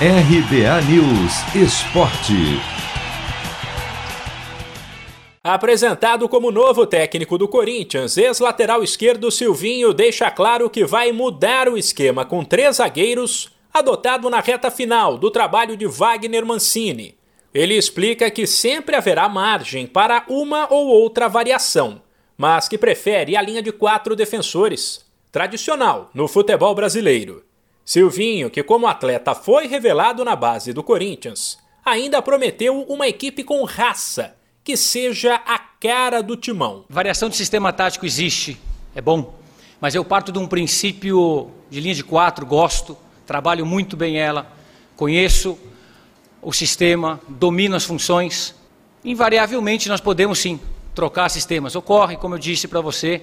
[0.00, 2.60] RBA News Esporte.
[5.40, 11.78] Apresentado como novo técnico do Corinthians, ex-lateral esquerdo Silvinho deixa claro que vai mudar o
[11.78, 17.16] esquema com três zagueiros adotado na reta final do trabalho de Wagner Mancini.
[17.54, 22.02] Ele explica que sempre haverá margem para uma ou outra variação,
[22.36, 27.44] mas que prefere a linha de quatro defensores, tradicional no futebol brasileiro.
[27.84, 33.62] Silvinho, que como atleta foi revelado na base do Corinthians, ainda prometeu uma equipe com
[33.64, 36.86] raça, que seja a cara do timão.
[36.88, 38.58] Variação de sistema tático existe,
[38.94, 39.34] é bom,
[39.78, 42.96] mas eu parto de um princípio de linha de quatro, gosto,
[43.26, 44.50] trabalho muito bem ela,
[44.96, 45.58] conheço
[46.40, 48.54] o sistema, domino as funções.
[49.04, 50.58] Invariavelmente nós podemos sim
[50.94, 51.76] trocar sistemas.
[51.76, 53.20] Ocorre, como eu disse para você,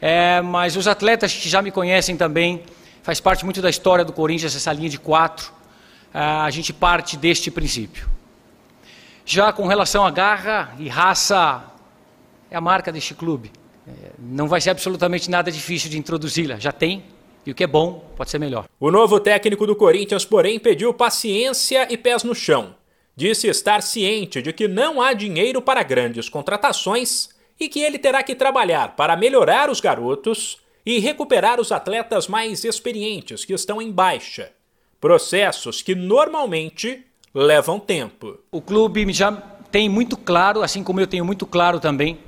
[0.00, 2.62] é, mas os atletas que já me conhecem também
[3.08, 5.50] faz parte muito da história do Corinthians, essa linha de quatro.
[6.12, 8.06] Ah, a gente parte deste princípio.
[9.24, 11.64] Já com relação a garra e raça,
[12.50, 13.50] é a marca deste clube.
[13.86, 16.58] É, não vai ser absolutamente nada difícil de introduzi-la.
[16.58, 17.02] Já tem,
[17.46, 18.66] e o que é bom pode ser melhor.
[18.78, 22.74] O novo técnico do Corinthians, porém, pediu paciência e pés no chão.
[23.16, 28.22] Disse estar ciente de que não há dinheiro para grandes contratações e que ele terá
[28.22, 33.90] que trabalhar para melhorar os garotos e recuperar os atletas mais experientes que estão em
[33.90, 34.50] baixa.
[35.00, 38.38] Processos que normalmente levam tempo.
[38.50, 39.32] O clube já
[39.70, 42.18] tem muito claro, assim como eu tenho muito claro também,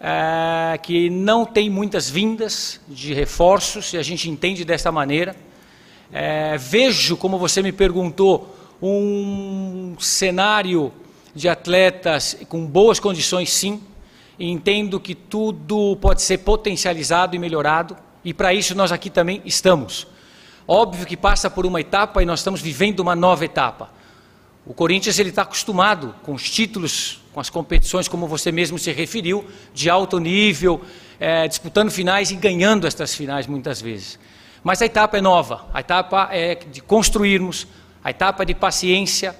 [0.00, 5.34] é, que não tem muitas vindas de reforços, e a gente entende desta maneira.
[6.12, 10.92] É, vejo, como você me perguntou, um cenário
[11.34, 13.82] de atletas com boas condições, sim,
[14.38, 20.06] entendo que tudo pode ser potencializado e melhorado, e para isso nós aqui também estamos.
[20.68, 23.90] Óbvio que passa por uma etapa e nós estamos vivendo uma nova etapa.
[24.66, 28.90] O Corinthians ele está acostumado com os títulos, com as competições, como você mesmo se
[28.90, 30.80] referiu, de alto nível,
[31.20, 34.18] é, disputando finais e ganhando estas finais muitas vezes.
[34.64, 37.68] Mas a etapa é nova, a etapa é de construirmos,
[38.02, 39.36] a etapa de paciência,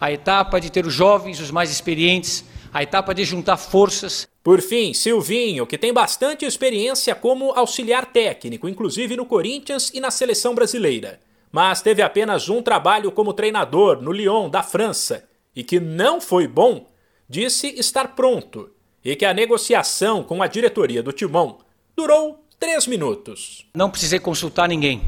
[0.00, 4.28] a etapa de ter os jovens, os mais experientes, a etapa de juntar forças.
[4.48, 10.10] Por fim, Silvinho, que tem bastante experiência como auxiliar técnico, inclusive no Corinthians e na
[10.10, 11.20] seleção brasileira,
[11.52, 16.48] mas teve apenas um trabalho como treinador no Lyon, da França, e que não foi
[16.48, 16.86] bom,
[17.28, 18.70] disse estar pronto
[19.04, 21.58] e que a negociação com a diretoria do Timão
[21.94, 23.66] durou três minutos.
[23.74, 25.02] Não precisei consultar ninguém.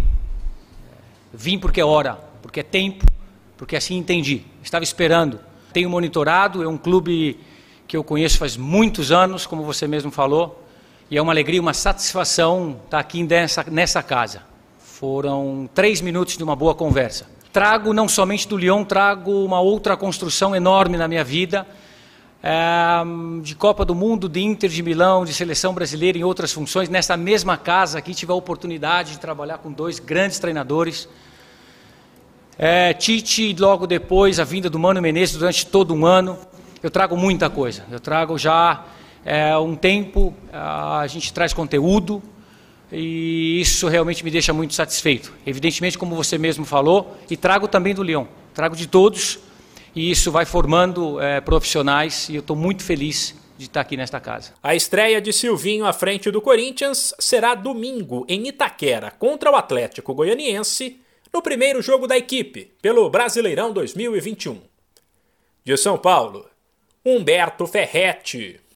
[1.33, 3.07] Vim porque é hora, porque é tempo,
[3.57, 4.43] porque assim entendi.
[4.63, 5.41] Estava esperando.
[5.73, 7.41] Tenho monitorado, é um clube
[7.91, 10.65] que eu conheço faz muitos anos, como você mesmo falou,
[11.11, 14.43] e é uma alegria, uma satisfação estar aqui nessa, nessa casa.
[14.79, 17.27] Foram três minutos de uma boa conversa.
[17.53, 21.67] Trago não somente do Lyon, trago uma outra construção enorme na minha vida,
[22.41, 23.03] é,
[23.43, 26.89] de Copa do Mundo, de Inter de Milão, de seleção brasileira em outras funções.
[26.89, 31.09] Nessa mesma casa aqui tive a oportunidade de trabalhar com dois grandes treinadores.
[32.57, 36.39] É, Tite, logo depois, a vinda do Mano Menezes durante todo um ano
[36.83, 37.85] eu trago muita coisa.
[37.91, 38.85] Eu trago já
[39.25, 42.23] é, um tempo, a gente traz conteúdo
[42.93, 45.33] e isso realmente me deixa muito satisfeito.
[45.47, 49.39] Evidentemente, como você mesmo falou, e trago também do Leão, trago de todos
[49.95, 54.19] e isso vai formando é, profissionais e eu estou muito feliz de estar aqui nesta
[54.19, 54.55] casa.
[54.63, 60.15] A estreia de Silvinho à frente do Corinthians será domingo em Itaquera contra o Atlético
[60.15, 60.99] Goianiense
[61.33, 64.63] no primeiro jogo da equipe pelo Brasileirão 2021.
[65.63, 66.50] De São Paulo,
[67.03, 68.61] Humberto Ferretti.